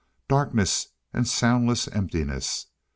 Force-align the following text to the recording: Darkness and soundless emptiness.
Darkness 0.27 0.87
and 1.13 1.27
soundless 1.27 1.87
emptiness. 1.89 2.65